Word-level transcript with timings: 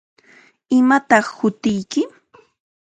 ¿Imataq 0.77 1.25
hutiyki? 1.37 2.01